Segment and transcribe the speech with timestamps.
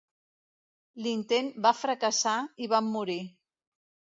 [1.07, 2.35] L'intent va fracassar
[2.67, 3.19] i van morir.